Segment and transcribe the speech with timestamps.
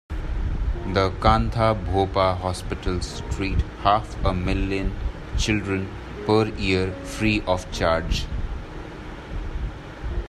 [0.93, 4.95] The Kantha Bopha hospitals treat half a million
[5.37, 5.91] children
[6.25, 8.25] per year free of charge.